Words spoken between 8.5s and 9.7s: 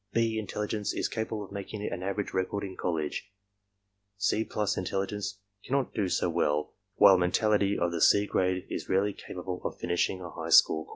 is rarely capable